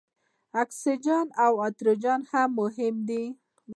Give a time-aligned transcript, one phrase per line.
[0.63, 3.23] اکسیجن او نایتروجن هم مهم دي.